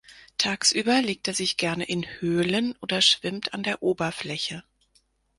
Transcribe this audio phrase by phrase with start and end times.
[0.39, 4.63] Tagsüber legt er sich gerne in Höhlen, oder schwimmt an der Oberfläche.